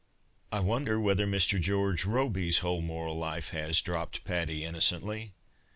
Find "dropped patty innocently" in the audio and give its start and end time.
3.81-5.35